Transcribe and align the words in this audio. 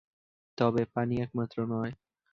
তবে 0.57 0.81
পানিই 0.93 1.23
একমাত্র 1.25 1.57
নয়। 1.73 1.91